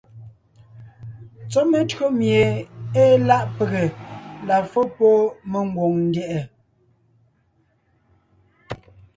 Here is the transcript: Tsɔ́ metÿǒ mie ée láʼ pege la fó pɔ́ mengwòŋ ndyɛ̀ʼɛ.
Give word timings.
Tsɔ́ 1.49 1.63
metÿǒ 1.71 2.05
mie 2.19 2.43
ée 3.01 3.13
láʼ 3.27 3.43
pege 3.55 3.83
la 4.47 4.57
fó 4.71 4.81
pɔ́ 4.95 5.13
mengwòŋ 5.51 5.93
ndyɛ̀ʼɛ. 6.07 6.39